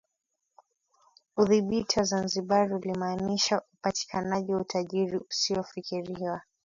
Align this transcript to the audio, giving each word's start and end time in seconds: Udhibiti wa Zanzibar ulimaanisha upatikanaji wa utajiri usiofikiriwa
Udhibiti 1.37 1.97
wa 1.99 2.03
Zanzibar 2.05 2.73
ulimaanisha 2.73 3.61
upatikanaji 3.75 4.53
wa 4.53 4.61
utajiri 4.61 5.17
usiofikiriwa 5.29 6.41